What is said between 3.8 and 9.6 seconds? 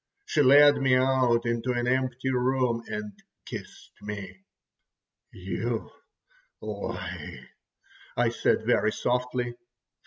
me. "You lie," I said very softly.